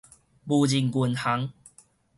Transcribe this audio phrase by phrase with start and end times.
[0.47, 1.51] 無人銀行